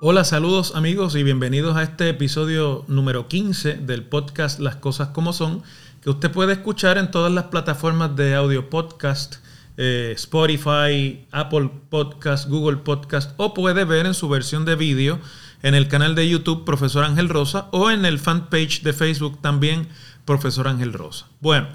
[0.00, 5.32] Hola, saludos amigos y bienvenidos a este episodio número 15 del podcast Las Cosas como
[5.32, 5.62] Son,
[6.02, 9.36] que usted puede escuchar en todas las plataformas de audio podcast,
[9.78, 15.18] eh, Spotify, Apple Podcast, Google Podcast, o puede ver en su versión de vídeo
[15.64, 19.88] en el canal de YouTube Profesor Ángel Rosa o en el fanpage de Facebook también
[20.26, 21.26] Profesor Ángel Rosa.
[21.40, 21.68] Bueno,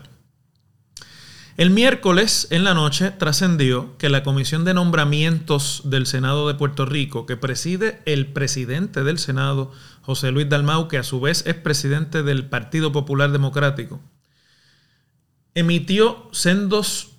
[1.58, 6.86] el miércoles en la noche trascendió que la Comisión de Nombramientos del Senado de Puerto
[6.86, 9.72] Rico, que preside el presidente del Senado,
[10.04, 14.00] José Luis Dalmau, que a su vez es presidente del Partido Popular Democrático,
[15.56, 17.14] emitió sendos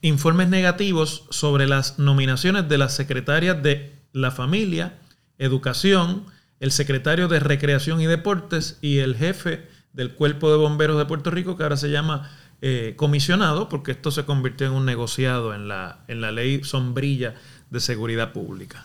[0.00, 4.94] informes negativos sobre las nominaciones de las secretarias de la familia,
[5.38, 6.24] educación,
[6.60, 11.30] el secretario de Recreación y Deportes y el jefe del Cuerpo de Bomberos de Puerto
[11.30, 15.68] Rico, que ahora se llama eh, comisionado, porque esto se convirtió en un negociado en
[15.68, 17.34] la, en la ley sombrilla
[17.70, 18.84] de seguridad pública.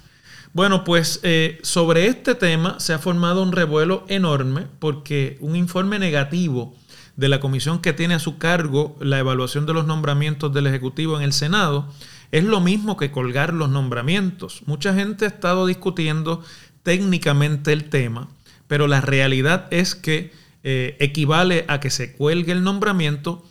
[0.53, 5.97] Bueno, pues eh, sobre este tema se ha formado un revuelo enorme porque un informe
[5.97, 6.75] negativo
[7.15, 11.17] de la comisión que tiene a su cargo la evaluación de los nombramientos del Ejecutivo
[11.17, 11.87] en el Senado
[12.33, 14.63] es lo mismo que colgar los nombramientos.
[14.65, 16.43] Mucha gente ha estado discutiendo
[16.81, 18.27] técnicamente el tema,
[18.67, 23.45] pero la realidad es que eh, equivale a que se cuelgue el nombramiento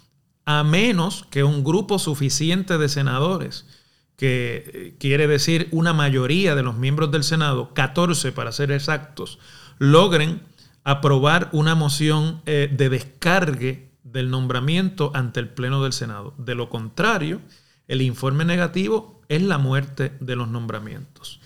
[0.47, 3.66] a menos que un grupo suficiente de senadores,
[4.16, 9.39] que eh, quiere decir una mayoría de los miembros del Senado, 14 para ser exactos,
[9.78, 10.42] logren
[10.83, 16.34] aprobar una moción eh, de descargue del nombramiento ante el Pleno del Senado.
[16.36, 17.41] De lo contrario,
[17.88, 21.41] el informe negativo es la muerte de los nombramientos.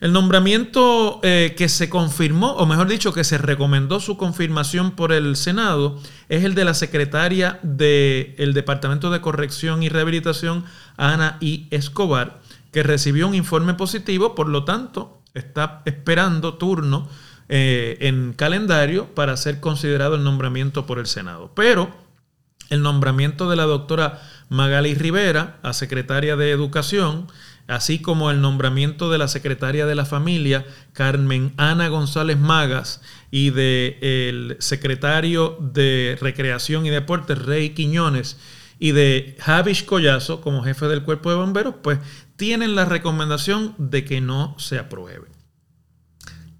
[0.00, 5.12] El nombramiento eh, que se confirmó, o mejor dicho, que se recomendó su confirmación por
[5.12, 10.64] el Senado, es el de la secretaria del Departamento de Corrección y Rehabilitación,
[10.96, 11.66] Ana I.
[11.72, 17.08] Escobar, que recibió un informe positivo, por lo tanto, está esperando turno
[17.48, 21.50] eh, en calendario para ser considerado el nombramiento por el Senado.
[21.56, 21.92] Pero
[22.68, 27.26] el nombramiento de la doctora Magali Rivera a secretaria de Educación,
[27.66, 33.50] así como el nombramiento de la secretaria de la familia, Carmen Ana González Magas, y
[33.50, 38.38] del secretario de Recreación y Deportes, Rey Quiñones,
[38.78, 41.98] y de Javish Collazo como jefe del cuerpo de bomberos, pues
[42.36, 45.26] tienen la recomendación de que no se apruebe.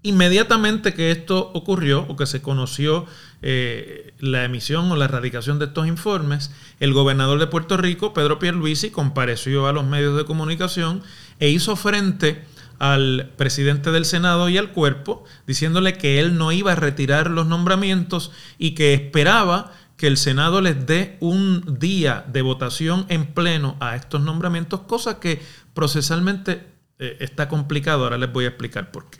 [0.01, 3.05] Inmediatamente que esto ocurrió o que se conoció
[3.41, 8.39] eh, la emisión o la erradicación de estos informes, el gobernador de Puerto Rico, Pedro
[8.39, 11.03] Pierluisi, compareció a los medios de comunicación
[11.39, 12.43] e hizo frente
[12.79, 17.45] al presidente del Senado y al cuerpo, diciéndole que él no iba a retirar los
[17.45, 23.75] nombramientos y que esperaba que el Senado les dé un día de votación en pleno
[23.81, 25.41] a estos nombramientos, cosa que
[25.73, 26.65] procesalmente
[26.99, 28.05] eh, está complicado.
[28.05, 29.18] Ahora les voy a explicar por qué.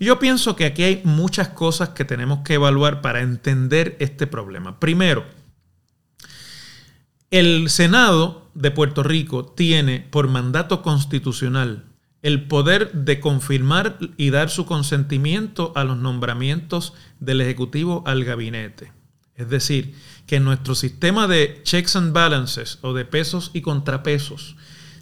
[0.00, 4.78] Yo pienso que aquí hay muchas cosas que tenemos que evaluar para entender este problema.
[4.78, 5.24] Primero,
[7.30, 11.84] el Senado de Puerto Rico tiene por mandato constitucional
[12.22, 18.92] el poder de confirmar y dar su consentimiento a los nombramientos del Ejecutivo al gabinete.
[19.34, 19.94] Es decir,
[20.26, 24.56] que en nuestro sistema de checks and balances o de pesos y contrapesos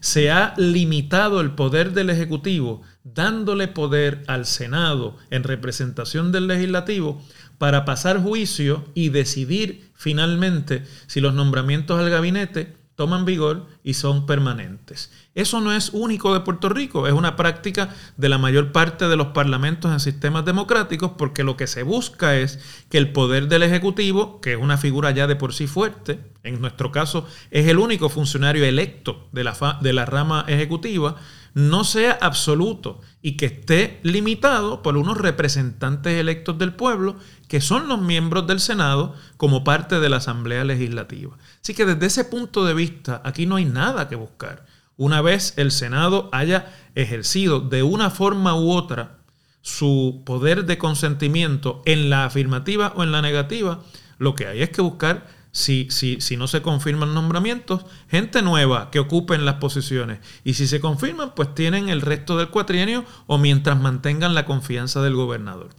[0.06, 7.20] se ha limitado el poder del Ejecutivo dándole poder al Senado en representación del legislativo
[7.58, 14.26] para pasar juicio y decidir finalmente si los nombramientos al gabinete toman vigor y son
[14.26, 15.12] permanentes.
[15.34, 19.16] Eso no es único de Puerto Rico, es una práctica de la mayor parte de
[19.16, 22.58] los parlamentos en sistemas democráticos porque lo que se busca es
[22.88, 26.60] que el poder del Ejecutivo, que es una figura ya de por sí fuerte, en
[26.60, 31.16] nuestro caso es el único funcionario electo de la, de la rama ejecutiva,
[31.56, 37.16] no sea absoluto y que esté limitado por unos representantes electos del pueblo
[37.48, 41.38] que son los miembros del Senado como parte de la Asamblea Legislativa.
[41.62, 44.66] Así que desde ese punto de vista aquí no hay nada que buscar.
[44.98, 49.16] Una vez el Senado haya ejercido de una forma u otra
[49.62, 53.80] su poder de consentimiento en la afirmativa o en la negativa,
[54.18, 55.26] lo que hay es que buscar
[55.56, 60.18] si, si, no se confirman nombramientos, gente nueva que ocupen las posiciones.
[60.44, 65.00] Y si se confirman, pues tienen el resto del cuatrienio o mientras mantengan la confianza
[65.00, 65.70] del gobernador.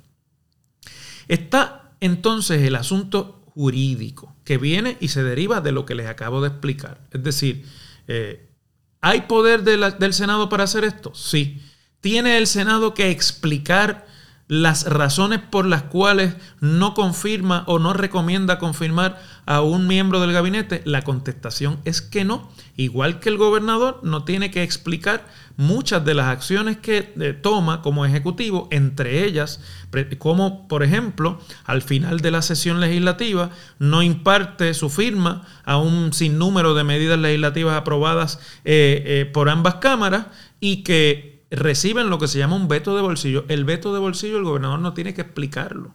[1.27, 6.41] Está entonces el asunto jurídico que viene y se deriva de lo que les acabo
[6.41, 6.99] de explicar.
[7.11, 7.63] Es decir,
[8.07, 8.49] eh,
[9.01, 11.13] ¿hay poder del Senado para hacer esto?
[11.13, 11.61] Sí.
[12.01, 14.06] ¿Tiene el Senado que explicar
[14.47, 20.31] las razones por las cuales no confirma o no recomienda confirmar a un miembro del
[20.31, 20.81] gabinete?
[20.85, 22.49] La contestación es que no.
[22.75, 25.25] Igual que el gobernador no tiene que explicar
[25.57, 29.59] muchas de las acciones que eh, toma como ejecutivo, entre ellas,
[30.19, 33.49] como por ejemplo, al final de la sesión legislativa
[33.79, 39.75] no imparte su firma a un sinnúmero de medidas legislativas aprobadas eh, eh, por ambas
[39.75, 40.27] cámaras
[40.59, 43.45] y que reciben lo que se llama un veto de bolsillo.
[43.47, 45.93] El veto de bolsillo el gobernador no tiene que explicarlo.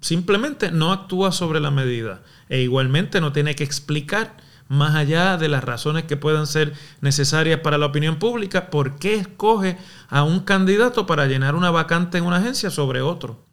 [0.00, 4.36] Simplemente no actúa sobre la medida e igualmente no tiene que explicar
[4.68, 9.14] más allá de las razones que puedan ser necesarias para la opinión pública, por qué
[9.14, 9.76] escoge
[10.08, 13.44] a un candidato para llenar una vacante en una agencia sobre otro.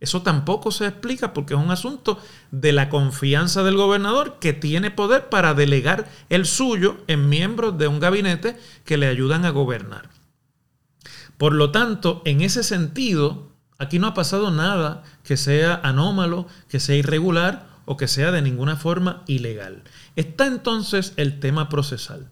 [0.00, 2.18] Eso tampoco se explica porque es un asunto
[2.50, 7.88] de la confianza del gobernador que tiene poder para delegar el suyo en miembros de
[7.88, 10.15] un gabinete que le ayudan a gobernar.
[11.38, 16.80] Por lo tanto, en ese sentido, aquí no ha pasado nada que sea anómalo, que
[16.80, 19.82] sea irregular o que sea de ninguna forma ilegal.
[20.16, 22.30] Está entonces el tema procesal.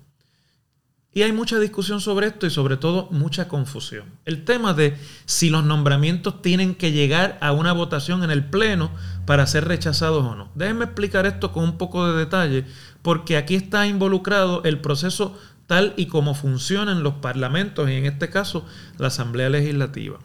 [1.16, 4.04] Y hay mucha discusión sobre esto y sobre todo mucha confusión.
[4.24, 8.90] El tema de si los nombramientos tienen que llegar a una votación en el Pleno
[9.24, 10.50] para ser rechazados o no.
[10.56, 12.64] Déjenme explicar esto con un poco de detalle
[13.02, 18.30] porque aquí está involucrado el proceso tal y como funcionan los parlamentos y en este
[18.30, 18.66] caso
[18.98, 20.18] la Asamblea Legislativa.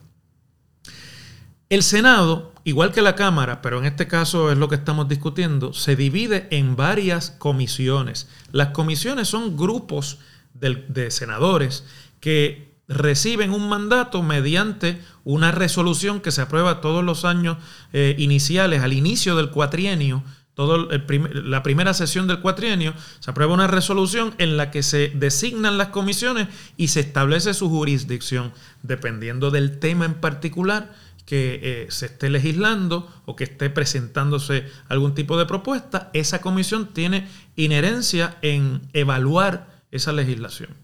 [1.70, 5.72] El Senado, igual que la Cámara, pero en este caso es lo que estamos discutiendo,
[5.72, 8.28] se divide en varias comisiones.
[8.52, 10.18] Las comisiones son grupos
[10.56, 11.86] de, senadores
[12.20, 17.58] que reciben un mandato mediante una resolución que se aprueba todos los años
[17.94, 20.24] eh, iniciales, al inicio del cuatrienio,
[20.66, 25.90] la primera sesión del cuatrienio, se aprueba una resolución en la que se designan las
[25.90, 26.48] comisiones
[26.78, 28.52] y se establece su jurisdicción,
[28.84, 30.94] dependiendo del tema en particular
[31.26, 36.88] que eh, se esté legislando o que esté presentándose algún tipo de propuesta, esa comisión
[36.88, 40.79] tiene inherencia en evaluar esa legislación.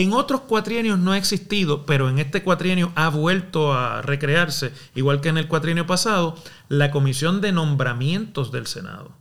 [0.00, 5.20] En otros cuatrienios no ha existido, pero en este cuatrienio ha vuelto a recrearse, igual
[5.20, 6.36] que en el cuatrienio pasado,
[6.68, 9.16] la comisión de nombramientos del Senado.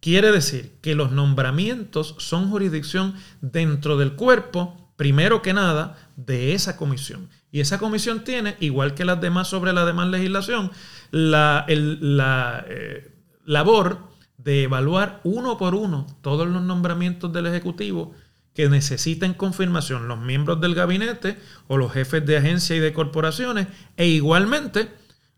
[0.00, 6.76] Quiere decir que los nombramientos son jurisdicción dentro del cuerpo, primero que nada, de esa
[6.76, 7.28] comisión.
[7.52, 10.72] Y esa comisión tiene, igual que las demás sobre la demás legislación,
[11.12, 14.00] la, eh, labor
[14.36, 18.14] de evaluar uno por uno todos los nombramientos del Ejecutivo
[18.58, 21.38] que necesiten confirmación los miembros del gabinete
[21.68, 24.88] o los jefes de agencias y de corporaciones e igualmente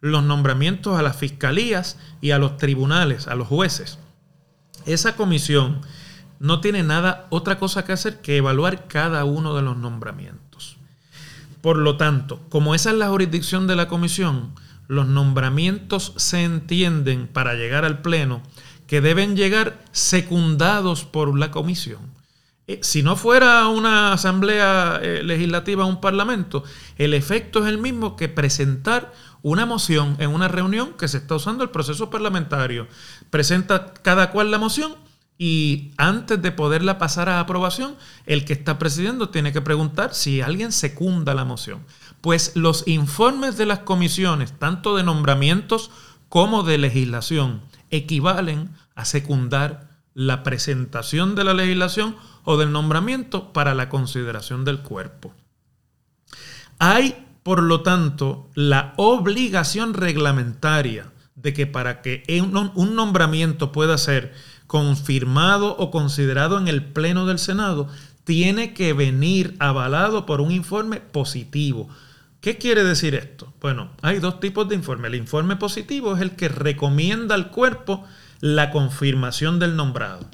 [0.01, 3.99] los nombramientos a las fiscalías y a los tribunales, a los jueces.
[4.87, 5.83] Esa comisión
[6.39, 10.79] no tiene nada, otra cosa que hacer que evaluar cada uno de los nombramientos.
[11.61, 14.55] Por lo tanto, como esa es la jurisdicción de la comisión,
[14.89, 18.41] los nombramientos se entienden para llegar al Pleno
[18.87, 22.19] que deben llegar secundados por la comisión.
[22.71, 26.63] Eh, si no fuera una asamblea eh, legislativa, un parlamento,
[26.99, 29.13] el efecto es el mismo que presentar
[29.43, 32.87] una moción en una reunión que se está usando el proceso parlamentario.
[33.29, 34.95] Presenta cada cual la moción
[35.37, 40.41] y antes de poderla pasar a aprobación, el que está presidiendo tiene que preguntar si
[40.41, 41.81] alguien secunda la moción.
[42.21, 45.91] Pues los informes de las comisiones, tanto de nombramientos
[46.29, 53.75] como de legislación, equivalen a secundar la presentación de la legislación o del nombramiento para
[53.75, 55.35] la consideración del cuerpo.
[56.79, 64.35] Hay, por lo tanto, la obligación reglamentaria de que para que un nombramiento pueda ser
[64.67, 67.89] confirmado o considerado en el Pleno del Senado,
[68.25, 71.89] tiene que venir avalado por un informe positivo.
[72.41, 73.53] ¿Qué quiere decir esto?
[73.61, 75.09] Bueno, hay dos tipos de informe.
[75.09, 78.05] El informe positivo es el que recomienda al cuerpo
[78.41, 80.29] la confirmación del nombrado.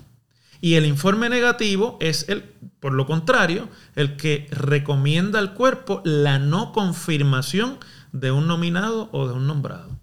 [0.60, 2.42] Y el informe negativo es el,
[2.80, 7.78] por lo contrario, el que recomienda al cuerpo la no confirmación
[8.12, 9.98] de un nominado o de un nombrado.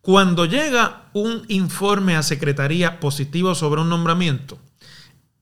[0.00, 4.58] Cuando llega un informe a secretaría positivo sobre un nombramiento,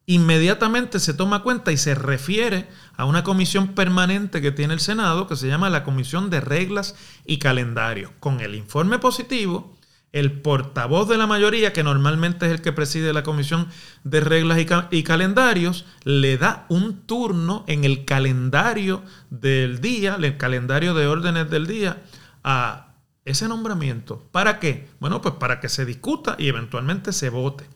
[0.06, 5.28] inmediatamente se toma cuenta y se refiere a una comisión permanente que tiene el Senado
[5.28, 8.12] que se llama la Comisión de Reglas y Calendario.
[8.18, 9.77] Con el informe positivo,
[10.12, 13.68] el portavoz de la mayoría, que normalmente es el que preside la comisión
[14.04, 14.58] de reglas
[14.90, 21.50] y, calendarios, le da un turno en el calendario del día, el calendario de órdenes
[21.50, 22.02] del día,
[22.42, 24.26] a ese nombramiento.
[24.32, 24.88] ¿Para qué?
[25.00, 27.66] Bueno, pues para que se discuta y eventualmente se vote.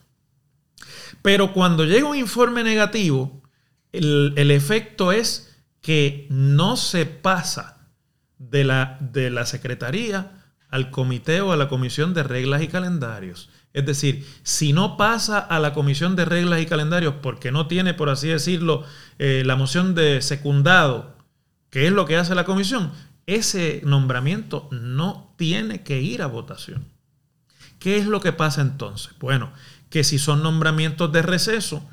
[1.21, 3.43] Pero cuando llega un informe negativo,
[3.93, 7.83] el efecto es que no se pasa
[8.39, 10.42] de la, de la Secretaría
[10.73, 13.51] al comité o a la comisión de reglas y calendarios.
[13.75, 17.95] Es decir, si no pasa a la comisión de reglas y calendarios porque no tiene,
[17.95, 18.85] por así decirlo,
[19.19, 21.15] eh, la moción de secundado,
[21.71, 22.91] que es lo que hace la comisión,
[23.27, 26.87] ese nombramiento no tiene que ir a votación.
[27.79, 29.13] ¿Qué es lo que pasa entonces?
[29.21, 29.53] Bueno,
[29.91, 31.87] que si son nombramientos de receso,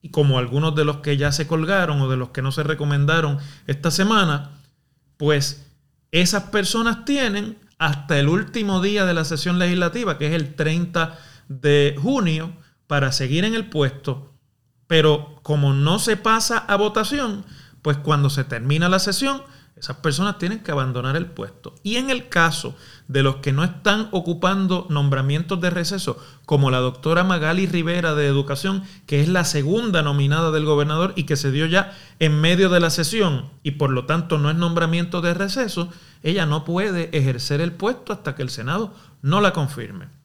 [0.00, 2.62] y como algunos de los que ya se colgaron o de los que no se
[2.62, 4.50] recomendaron esta semana,
[5.18, 5.66] pues
[6.10, 11.18] esas personas tienen hasta el último día de la sesión legislativa, que es el 30
[11.48, 12.52] de junio,
[12.86, 14.34] para seguir en el puesto.
[14.86, 17.44] Pero como no se pasa a votación,
[17.82, 19.42] pues cuando se termina la sesión,
[19.82, 21.74] esas personas tienen que abandonar el puesto.
[21.82, 22.76] Y en el caso
[23.08, 28.28] de los que no están ocupando nombramientos de receso, como la doctora Magali Rivera de
[28.28, 32.68] Educación, que es la segunda nominada del gobernador y que se dio ya en medio
[32.68, 35.88] de la sesión y por lo tanto no es nombramiento de receso,
[36.22, 40.21] ella no puede ejercer el puesto hasta que el Senado no la confirme.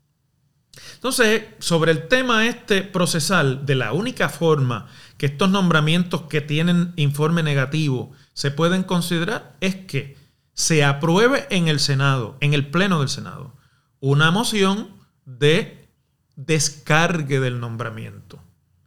[0.96, 6.94] Entonces, sobre el tema este procesal, de la única forma que estos nombramientos que tienen
[6.96, 10.18] informe negativo se pueden considerar es que
[10.54, 13.56] se apruebe en el Senado, en el Pleno del Senado,
[14.00, 14.90] una moción
[15.26, 15.88] de
[16.36, 18.40] descargue del nombramiento.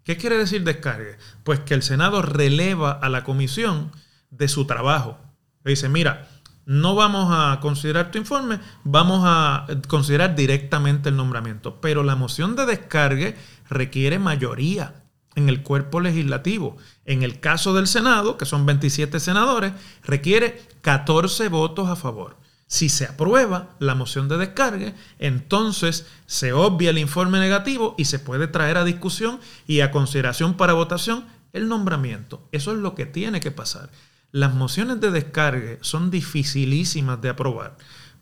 [0.04, 1.18] ¿Qué quiere decir descargue?
[1.44, 3.92] Pues que el Senado releva a la comisión
[4.30, 5.18] de su trabajo.
[5.62, 6.28] Le dice, mira,
[6.70, 11.80] no vamos a considerar tu informe, vamos a considerar directamente el nombramiento.
[11.80, 13.36] Pero la moción de descargue
[13.68, 15.02] requiere mayoría
[15.34, 16.76] en el cuerpo legislativo.
[17.06, 19.72] En el caso del Senado, que son 27 senadores,
[20.04, 22.36] requiere 14 votos a favor.
[22.68, 28.20] Si se aprueba la moción de descargue, entonces se obvia el informe negativo y se
[28.20, 32.46] puede traer a discusión y a consideración para votación el nombramiento.
[32.52, 33.90] Eso es lo que tiene que pasar.
[34.32, 37.76] Las mociones de descargue son dificilísimas de aprobar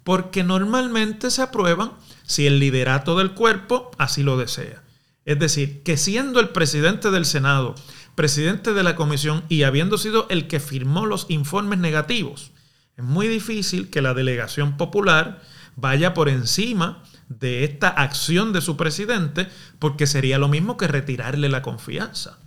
[0.08, 1.92] porque normalmente se aprueban
[2.24, 4.82] si el liderato del cuerpo así lo desea.
[5.26, 7.74] Es decir, que siendo el presidente del Senado,
[8.14, 12.52] presidente de la comisión y habiendo sido el que firmó los informes negativos,
[12.96, 15.42] es muy difícil que la delegación popular
[15.76, 19.46] vaya por encima de esta acción de su presidente
[19.78, 22.38] porque sería lo mismo que retirarle la confianza.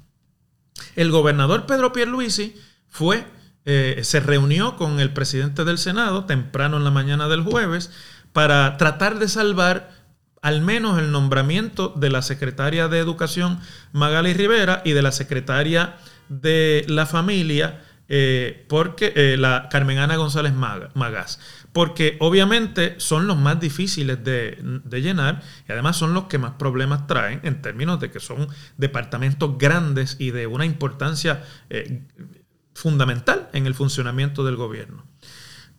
[0.95, 2.55] El gobernador Pedro Pierluisi
[2.87, 3.23] fue
[3.65, 7.91] eh, se reunió con el presidente del Senado temprano en la mañana del jueves
[8.33, 9.91] para tratar de salvar
[10.41, 13.59] al menos el nombramiento de la secretaria de Educación
[13.91, 15.97] Magali Rivera y de la secretaria
[16.29, 21.39] de la familia, eh, porque eh, la Carmen Ana González Magas,
[21.71, 26.53] porque obviamente son los más difíciles de, de, llenar y además son los que más
[26.53, 31.43] problemas traen en términos de que son departamentos grandes y de una importancia
[32.73, 35.05] fundamental en el funcionamiento del gobierno.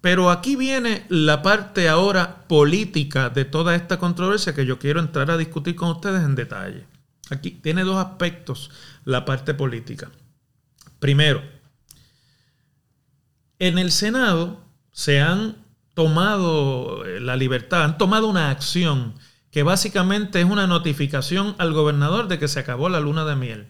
[0.01, 5.31] Pero aquí viene la parte ahora política de toda esta controversia que yo quiero entrar
[5.31, 6.87] a discutir con ustedes en detalle.
[7.31, 8.71] Aquí tiene dos aspectos
[9.05, 10.11] la parte política.
[10.99, 11.43] Primero,
[13.59, 15.57] en el Senado se han
[15.95, 19.15] tomado eh, la libertad, han tomado una acción
[19.53, 23.69] que básicamente es una notificación al gobernador de que se acabó la luna de miel.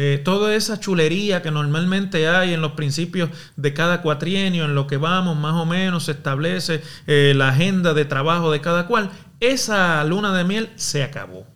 [0.00, 4.86] Eh, toda esa chulería que normalmente hay en los principios de cada cuatrienio, en lo
[4.86, 9.10] que vamos más o menos, se establece eh, la agenda de trabajo de cada cual,
[9.40, 11.48] esa luna de miel se acabó.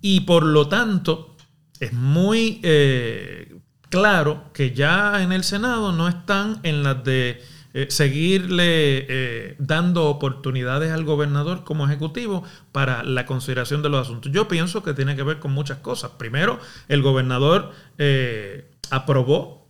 [0.00, 1.36] Y por lo tanto,
[1.78, 7.40] es muy eh, claro que ya en el Senado no están en las de
[7.72, 14.32] eh, seguirle eh, dando oportunidades al gobernador como ejecutivo para la consideración de los asuntos.
[14.32, 16.12] Yo pienso que tiene que ver con muchas cosas.
[16.18, 16.58] Primero,
[16.88, 19.60] el gobernador eh, aprobó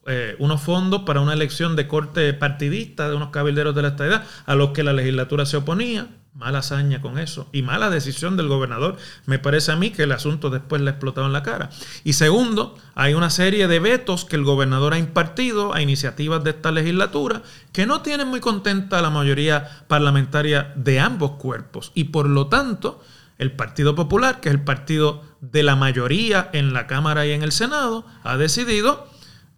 [0.41, 4.57] unos fondos para una elección de corte partidista de unos cabilderos de la estadidad a
[4.57, 6.09] los que la legislatura se oponía.
[6.35, 7.49] Mala hazaña con eso.
[7.53, 8.97] Y mala decisión del gobernador.
[9.27, 11.71] Me parece a mí que el asunto después le ha explotado en la cara.
[12.05, 16.51] Y segundo, hay una serie de vetos que el gobernador ha impartido a iniciativas de
[16.51, 21.91] esta legislatura que no tienen muy contenta a la mayoría parlamentaria de ambos cuerpos.
[21.95, 23.03] Y por lo tanto,
[23.39, 27.43] el Partido Popular, que es el partido de la mayoría en la Cámara y en
[27.43, 29.09] el Senado, ha decidido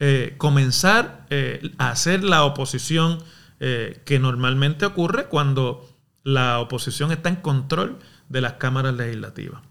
[0.01, 3.19] eh, comenzar eh, a hacer la oposición
[3.61, 5.92] eh, que normalmente ocurre cuando
[6.25, 7.99] la oposición está en control
[8.29, 9.63] de las cámaras legislativas.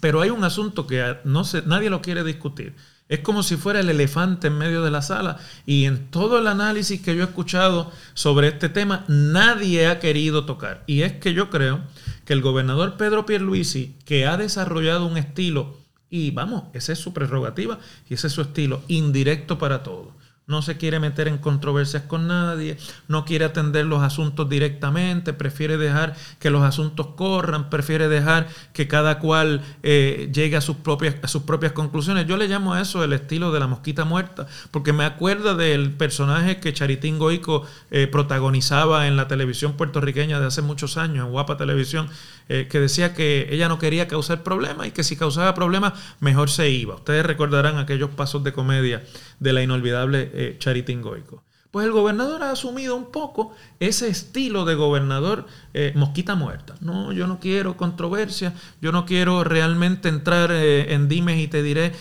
[0.00, 2.74] Pero hay un asunto que no se, nadie lo quiere discutir.
[3.08, 6.46] Es como si fuera el elefante en medio de la sala y en todo el
[6.46, 10.84] análisis que yo he escuchado sobre este tema nadie ha querido tocar.
[10.86, 11.82] Y es que yo creo
[12.24, 15.76] que el gobernador Pedro Pierluisi, que ha desarrollado un estilo,
[16.08, 17.78] y vamos, esa es su prerrogativa
[18.08, 20.12] y ese es su estilo, indirecto para todo.
[20.46, 22.76] No se quiere meter en controversias con nadie,
[23.08, 28.86] no quiere atender los asuntos directamente, prefiere dejar que los asuntos corran, prefiere dejar que
[28.86, 32.26] cada cual eh, llegue a sus, propias, a sus propias conclusiones.
[32.26, 35.92] Yo le llamo a eso el estilo de la mosquita muerta, porque me acuerda del
[35.92, 41.32] personaje que Charitín Goico eh, protagonizaba en la televisión puertorriqueña de hace muchos años, en
[41.32, 42.08] Guapa Televisión,
[42.48, 46.50] eh, que decía que ella no quería causar problemas y que si causaba problemas mejor
[46.50, 46.96] se iba.
[46.96, 49.02] Ustedes recordarán aquellos pasos de comedia
[49.40, 51.42] de la inolvidable eh, Goico.
[51.70, 56.74] Pues el gobernador ha asumido un poco ese estilo de gobernador eh, mosquita muerta.
[56.80, 61.92] No, yo no quiero controversia, yo no quiero realmente entrar en dimes y te diré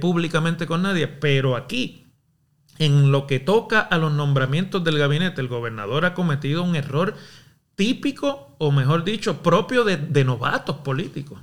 [0.00, 2.04] públicamente con nadie, pero aquí,
[2.78, 7.14] en lo que toca a los nombramientos del gabinete, el gobernador ha cometido un error
[7.76, 11.40] típico, o mejor dicho, propio de, novatos políticos.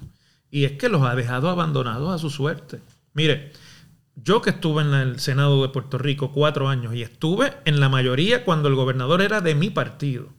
[0.50, 2.82] Y es que los ha dejado abandonados a su suerte.
[3.14, 3.54] Mire,
[4.16, 7.90] yo que estuve en el Senado de Puerto Rico cuatro años y estuve en la
[7.90, 10.30] mayoría cuando el gobernador era de mi partido,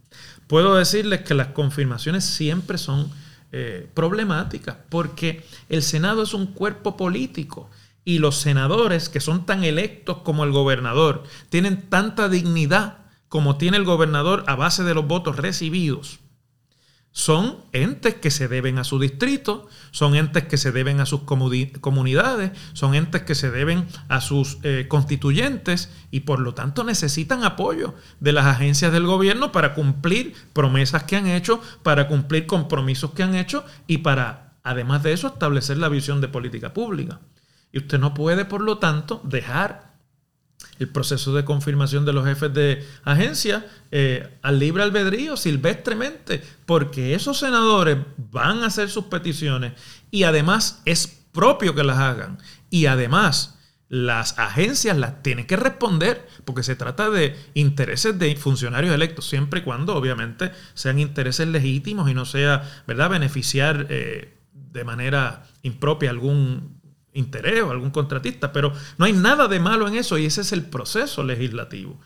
[0.47, 3.11] puedo decirles que las confirmaciones siempre son
[3.51, 7.71] eh, problemáticas porque el Senado es un cuerpo político
[8.05, 13.02] y los senadores que son tan electos como el gobernador tienen tanta dignidad
[13.33, 16.19] como tiene el gobernador a base de los votos recibidos,
[17.13, 21.23] son entes que se deben a su distrito, son entes que se deben a sus
[21.23, 27.43] comunidades, son entes que se deben a sus eh, constituyentes y por lo tanto necesitan
[27.43, 33.13] apoyo de las agencias del gobierno para cumplir promesas que han hecho, para cumplir compromisos
[33.13, 37.21] que han hecho y para, además de eso, establecer la visión de política pública.
[37.73, 39.92] Y usted no puede, por lo tanto, dejar
[40.79, 47.15] el proceso de confirmación de los jefes de agencia eh, al libre albedrío, silvestremente, porque
[47.15, 47.99] esos senadores
[48.31, 49.73] van a hacer sus peticiones
[50.11, 52.39] y además es propio que las hagan.
[52.71, 58.95] Y además las agencias las tienen que responder porque se trata de intereses de funcionarios
[58.95, 64.85] electos, siempre y cuando obviamente sean intereses legítimos y no sea, ¿verdad?, beneficiar eh, de
[64.85, 66.81] manera impropia algún
[67.13, 70.53] interés o algún contratista, pero no hay nada de malo en eso y ese es
[70.53, 72.01] el proceso legislativo.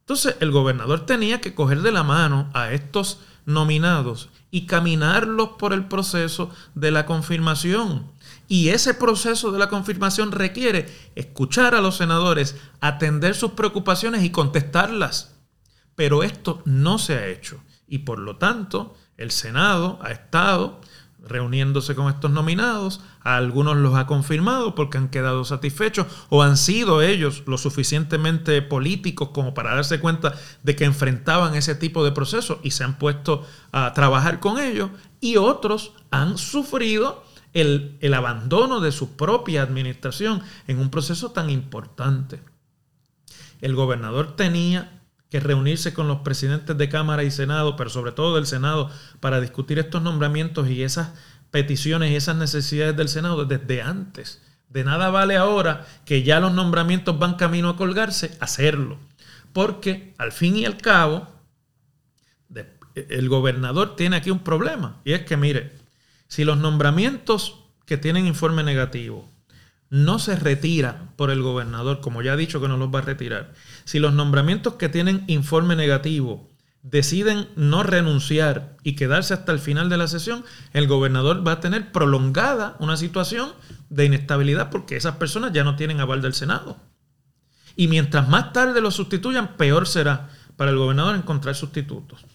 [0.00, 5.72] Entonces el gobernador tenía que coger de la mano a estos nominados y caminarlos por
[5.72, 8.10] el proceso de la confirmación.
[8.46, 14.30] Y ese proceso de la confirmación requiere escuchar a los senadores, atender sus preocupaciones y
[14.30, 15.34] contestarlas.
[15.94, 17.60] Pero esto no se ha hecho.
[17.86, 20.80] Y por lo tanto, el Senado ha estado
[21.26, 23.00] reuniéndose con estos nominados.
[23.20, 28.62] A algunos los ha confirmado porque han quedado satisfechos o han sido ellos lo suficientemente
[28.62, 32.98] políticos como para darse cuenta de que enfrentaban ese tipo de procesos y se han
[32.98, 34.90] puesto a trabajar con ellos.
[35.20, 41.50] Y otros han sufrido el, el abandono de su propia administración en un proceso tan
[41.50, 42.40] importante.
[43.60, 44.97] El gobernador tenía
[45.30, 49.40] que reunirse con los presidentes de Cámara y Senado, pero sobre todo del Senado, para
[49.40, 51.10] discutir estos nombramientos y esas
[51.50, 54.42] peticiones y esas necesidades del Senado desde antes.
[54.68, 58.98] De nada vale ahora que ya los nombramientos van camino a colgarse, hacerlo.
[59.52, 61.26] Porque al fin y al cabo,
[62.94, 65.00] el gobernador tiene aquí un problema.
[65.04, 65.72] Y es que, mire,
[66.26, 69.28] si los nombramientos que tienen informe negativo
[69.90, 73.02] no se retira por el gobernador, como ya ha dicho que no los va a
[73.02, 73.54] retirar,
[73.88, 76.50] si los nombramientos que tienen informe negativo
[76.82, 81.60] deciden no renunciar y quedarse hasta el final de la sesión, el gobernador va a
[81.60, 83.50] tener prolongada una situación
[83.88, 86.76] de inestabilidad porque esas personas ya no tienen aval del Senado.
[87.76, 92.26] Y mientras más tarde lo sustituyan, peor será para el gobernador encontrar sustitutos.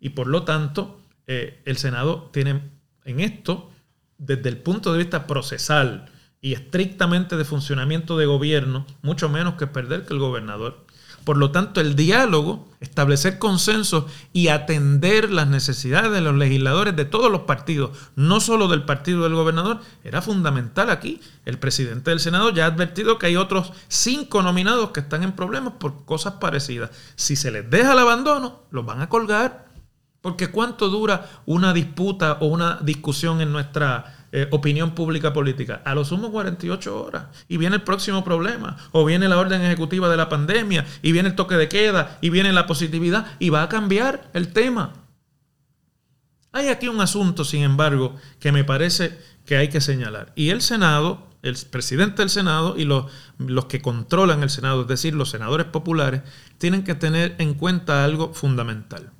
[0.00, 2.62] Y por lo tanto, eh, el Senado tiene
[3.04, 3.70] en esto,
[4.16, 9.66] desde el punto de vista procesal, y estrictamente de funcionamiento de gobierno, mucho menos que
[9.66, 10.86] perder que el gobernador.
[11.28, 17.04] Por lo tanto, el diálogo, establecer consensos y atender las necesidades de los legisladores de
[17.04, 21.20] todos los partidos, no solo del partido del gobernador, era fundamental aquí.
[21.44, 25.32] El presidente del Senado ya ha advertido que hay otros cinco nominados que están en
[25.32, 26.92] problemas por cosas parecidas.
[27.16, 29.68] Si se les deja el abandono, los van a colgar.
[30.22, 35.82] Porque ¿cuánto dura una disputa o una discusión en nuestra eh, opinión pública política.
[35.84, 37.24] A lo sumo 48 horas.
[37.48, 38.76] Y viene el próximo problema.
[38.92, 40.84] O viene la orden ejecutiva de la pandemia.
[41.02, 42.18] Y viene el toque de queda.
[42.20, 43.26] Y viene la positividad.
[43.38, 44.92] Y va a cambiar el tema.
[46.52, 50.32] Hay aquí un asunto, sin embargo, que me parece que hay que señalar.
[50.34, 54.88] Y el Senado, el presidente del Senado y los, los que controlan el Senado, es
[54.88, 56.22] decir, los senadores populares,
[56.58, 59.12] tienen que tener en cuenta algo fundamental.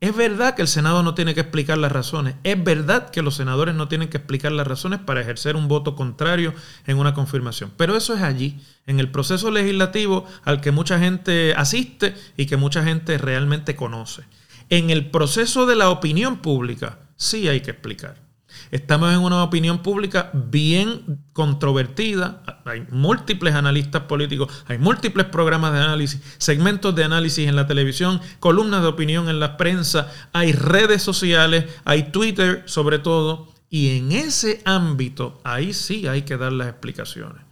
[0.00, 2.34] Es verdad que el Senado no tiene que explicar las razones.
[2.42, 5.94] Es verdad que los senadores no tienen que explicar las razones para ejercer un voto
[5.94, 6.54] contrario
[6.86, 7.70] en una confirmación.
[7.76, 12.56] Pero eso es allí, en el proceso legislativo al que mucha gente asiste y que
[12.56, 14.24] mucha gente realmente conoce.
[14.70, 18.29] En el proceso de la opinión pública sí hay que explicar.
[18.70, 22.42] Estamos en una opinión pública bien controvertida.
[22.64, 28.20] Hay múltiples analistas políticos, hay múltiples programas de análisis, segmentos de análisis en la televisión,
[28.38, 33.52] columnas de opinión en la prensa, hay redes sociales, hay Twitter sobre todo.
[33.70, 37.42] Y en ese ámbito, ahí sí hay que dar las explicaciones.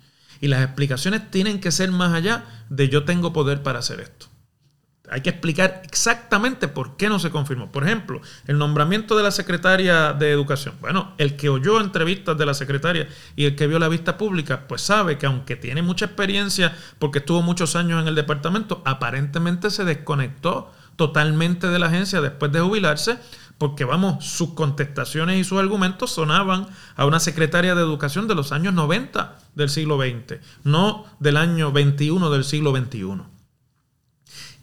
[0.40, 4.27] Y las explicaciones tienen que ser más allá de yo tengo poder para hacer esto.
[5.10, 7.70] Hay que explicar exactamente por qué no se confirmó.
[7.72, 10.74] Por ejemplo, el nombramiento de la secretaria de Educación.
[10.80, 14.66] Bueno, el que oyó entrevistas de la secretaria y el que vio la vista pública,
[14.68, 19.70] pues sabe que aunque tiene mucha experiencia porque estuvo muchos años en el departamento, aparentemente
[19.70, 23.18] se desconectó totalmente de la agencia después de jubilarse
[23.58, 28.52] porque vamos, sus contestaciones y sus argumentos sonaban a una secretaria de educación de los
[28.52, 33.37] años 90 del siglo XX, no del año 21 del siglo XXI.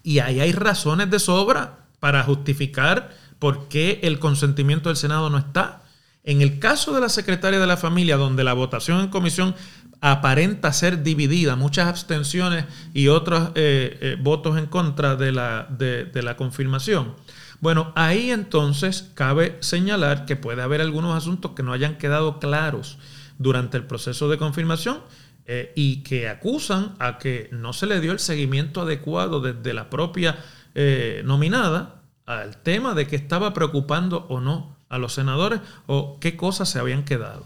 [0.05, 5.39] Y ahí hay razones de sobra para justificar por qué el consentimiento del Senado no
[5.39, 5.81] está.
[6.23, 9.55] En el caso de la secretaria de la familia, donde la votación en comisión
[10.01, 16.21] aparenta ser dividida, muchas abstenciones y otros eh, eh, votos en contra de la, de,
[16.21, 17.15] la confirmación.
[17.59, 22.99] Bueno, ahí entonces cabe señalar que puede haber algunos asuntos que no hayan quedado claros
[23.39, 24.99] durante el proceso de confirmación
[25.47, 29.91] eh, y que acusan a que no se le dio el seguimiento adecuado desde la
[29.91, 30.39] propia
[30.73, 36.35] eh, nominada al tema de que estaba preocupando o no a los senadores o qué
[36.35, 37.45] cosas se habían quedado.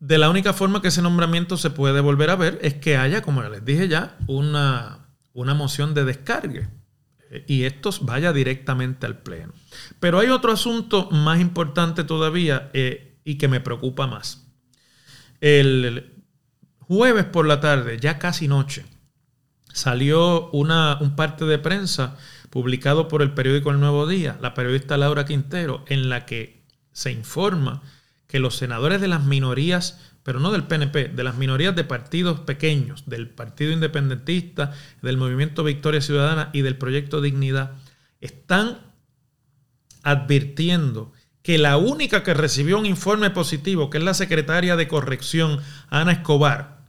[0.00, 3.20] De la única forma que ese nombramiento se puede volver a ver es que haya,
[3.20, 6.70] como les dije ya, una, una moción de descargue
[7.30, 9.52] eh, y esto vaya directamente al Pleno.
[10.00, 14.41] Pero hay otro asunto más importante todavía y que me preocupa más.
[15.42, 16.22] El
[16.78, 18.86] jueves por la tarde, ya casi noche,
[19.72, 22.16] salió una, un parte de prensa
[22.48, 27.10] publicado por el periódico El Nuevo Día, la periodista Laura Quintero, en la que se
[27.10, 27.82] informa
[28.28, 32.38] que los senadores de las minorías, pero no del PNP, de las minorías de partidos
[32.38, 37.72] pequeños, del Partido Independentista, del Movimiento Victoria Ciudadana y del Proyecto Dignidad,
[38.20, 38.78] están
[40.04, 45.60] advirtiendo que la única que recibió un informe positivo, que es la secretaria de corrección,
[45.90, 46.82] Ana Escobar,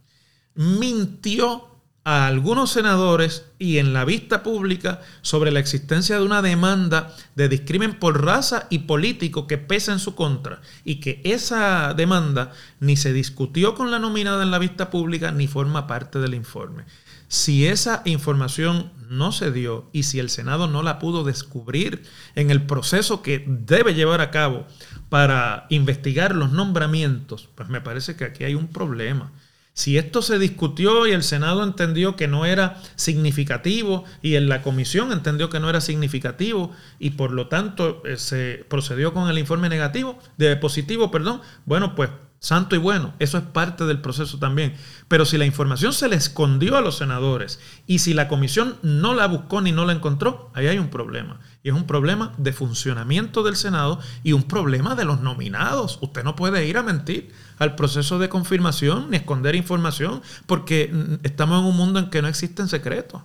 [0.54, 7.16] mintió a algunos senadores y en la vista pública sobre la existencia de una demanda
[7.34, 12.52] de discrimen por raza y político que pesa en su contra y que esa demanda
[12.78, 16.84] ni se discutió con la nominada en la vista pública ni forma parte del informe.
[17.28, 22.02] Si esa información no se dio y si el Senado no la pudo descubrir
[22.34, 24.66] en el proceso que debe llevar a cabo
[25.08, 29.32] para investigar los nombramientos, pues me parece que aquí hay un problema.
[29.76, 34.62] Si esto se discutió y el Senado entendió que no era significativo y en la
[34.62, 39.36] comisión entendió que no era significativo y por lo tanto eh, se procedió con el
[39.36, 42.10] informe negativo, de positivo, perdón, bueno, pues
[42.44, 44.74] santo y bueno, eso es parte del proceso también.
[45.08, 49.14] Pero si la información se le escondió a los senadores y si la comisión no
[49.14, 51.40] la buscó ni no la encontró, ahí hay un problema.
[51.62, 55.98] Y es un problema de funcionamiento del Senado y un problema de los nominados.
[56.02, 61.24] Usted no puede ir a mentir al proceso de confirmación ni esconder información porque mm,
[61.24, 63.22] estamos en un mundo en que no existen secretos.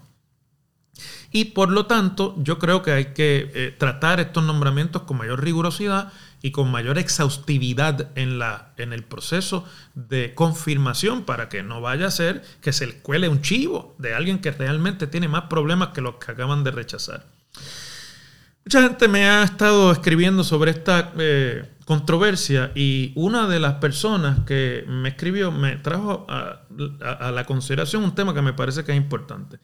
[1.32, 5.44] Y por lo tanto, yo creo que hay que eh, tratar estos nombramientos con mayor
[5.44, 11.82] rigurosidad y con mayor exhaustividad en, la, en el proceso de confirmación para que no
[11.82, 15.43] vaya a ser que se le cuele un chivo de alguien que realmente tiene más
[15.43, 17.25] problemas que los que acaban de rechazar.
[18.65, 24.39] Mucha gente me ha estado escribiendo sobre esta eh, controversia y una de las personas
[24.45, 26.62] que me escribió me trajo a,
[27.02, 29.60] a la consideración un tema que me parece que es importante.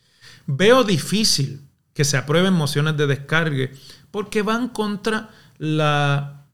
[0.47, 1.61] Veo difícil
[1.93, 3.71] que se aprueben mociones de descargue
[4.11, 6.44] porque van contra la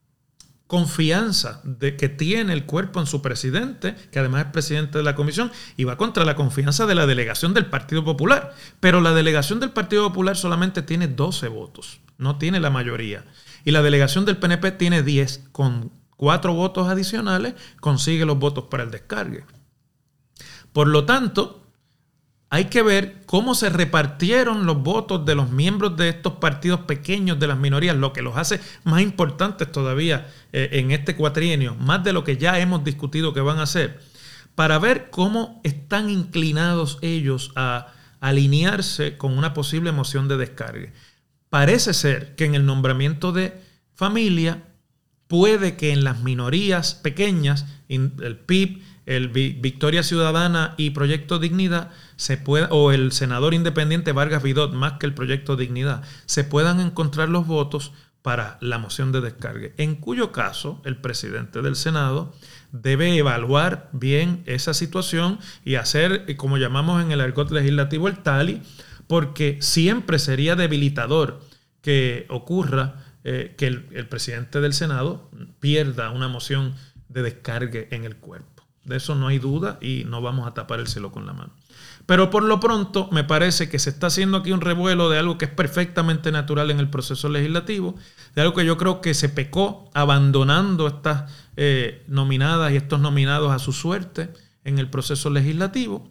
[0.72, 5.14] confianza de que tiene el cuerpo en su presidente, que además es presidente de la
[5.14, 8.54] comisión, y va contra la confianza de la delegación del Partido Popular.
[8.80, 13.26] Pero la delegación del Partido Popular solamente tiene 12 votos, no tiene la mayoría.
[13.66, 18.84] Y la delegación del PNP tiene 10, con cuatro votos adicionales consigue los votos para
[18.84, 19.44] el descargue.
[20.72, 21.61] Por lo tanto,
[22.52, 27.40] hay que ver cómo se repartieron los votos de los miembros de estos partidos pequeños
[27.40, 32.04] de las minorías, lo que los hace más importantes todavía eh, en este cuatrienio, más
[32.04, 34.00] de lo que ya hemos discutido que van a hacer,
[34.54, 37.86] para ver cómo están inclinados ellos a
[38.20, 40.92] alinearse con una posible moción de descarga.
[41.48, 43.62] parece ser que en el nombramiento de
[43.94, 44.62] familia
[45.26, 48.82] puede que en las minorías pequeñas, el PIB,
[49.16, 54.94] el Victoria Ciudadana y Proyecto Dignidad, se pueda, o el senador independiente Vargas Vidot, más
[54.94, 59.96] que el Proyecto Dignidad, se puedan encontrar los votos para la moción de descargue, en
[59.96, 62.32] cuyo caso el presidente del Senado
[62.70, 68.18] debe evaluar bien esa situación y hacer, eh, como llamamos en el argot legislativo, el
[68.18, 68.62] tali,
[69.08, 71.40] porque siempre sería debilitador
[71.82, 76.74] que ocurra eh, que el, el presidente del Senado pierda una moción
[77.08, 78.61] de descargue en el cuerpo.
[78.84, 81.52] De eso no hay duda y no vamos a tapar el cielo con la mano.
[82.06, 85.38] Pero por lo pronto me parece que se está haciendo aquí un revuelo de algo
[85.38, 87.94] que es perfectamente natural en el proceso legislativo,
[88.34, 93.52] de algo que yo creo que se pecó abandonando estas eh, nominadas y estos nominados
[93.52, 94.30] a su suerte
[94.64, 96.10] en el proceso legislativo.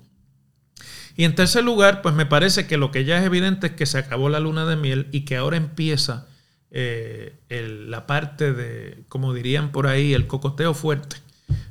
[1.17, 3.85] Y en tercer lugar, pues me parece que lo que ya es evidente es que
[3.85, 6.25] se acabó la luna de miel y que ahora empieza
[6.69, 11.17] eh, la parte de, como dirían por ahí, el cocoteo fuerte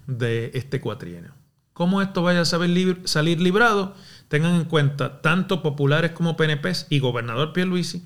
[0.06, 1.32] de este cuatrienio.
[1.72, 3.94] ¿Cómo esto vaya a salir librado?
[4.28, 8.04] Tengan en cuenta tanto populares como PNPs y gobernador Pierluisi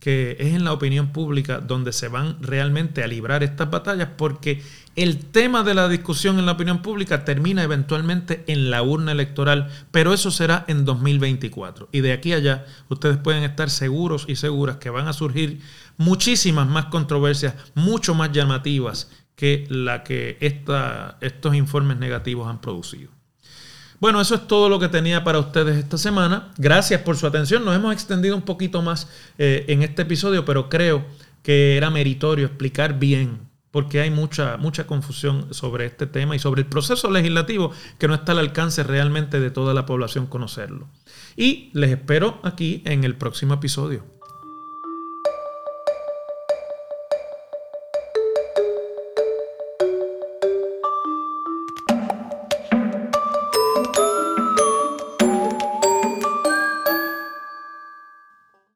[0.00, 4.62] que es en la opinión pública donde se van realmente a librar estas batallas porque
[4.96, 9.68] el tema de la discusión en la opinión pública termina eventualmente en la urna electoral,
[9.90, 11.90] pero eso será en 2024.
[11.92, 15.60] Y de aquí allá ustedes pueden estar seguros y seguras que van a surgir
[15.98, 20.36] muchísimas más controversias, mucho más llamativas que la que
[21.22, 23.10] estos informes negativos han producido.
[23.98, 26.52] Bueno, eso es todo lo que tenía para ustedes esta semana.
[26.58, 27.64] Gracias por su atención.
[27.64, 31.06] Nos hemos extendido un poquito más eh, en este episodio, pero creo
[31.42, 36.60] que era meritorio explicar bien, porque hay mucha, mucha confusión sobre este tema y sobre
[36.60, 40.86] el proceso legislativo que no está al alcance realmente de toda la población conocerlo.
[41.34, 44.19] Y les espero aquí en el próximo episodio.